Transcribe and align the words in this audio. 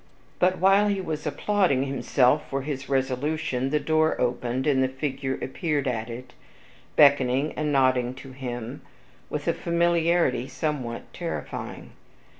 But 0.39 0.57
while 0.57 0.87
he 0.87 0.99
was 0.99 1.27
applauding 1.27 1.83
himself 1.83 2.49
for 2.49 2.63
this 2.63 2.89
resolution, 2.89 3.69
the 3.69 3.79
door 3.79 4.19
opened, 4.19 4.65
and 4.65 4.81
the 4.81 4.87
figure 4.87 5.37
appeared 5.43 5.87
at 5.87 6.09
it, 6.09 6.33
beckoning 6.95 7.51
and 7.55 7.71
nodding 7.71 8.15
to 8.15 8.31
him, 8.31 8.81
with 9.29 9.47
a 9.47 9.53
familiarity 9.53 10.47
somewhat 10.47 11.03
terrifying. 11.13 11.91